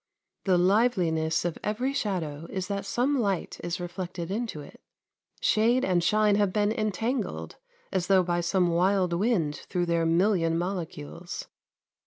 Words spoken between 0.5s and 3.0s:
liveliness of every shadow is that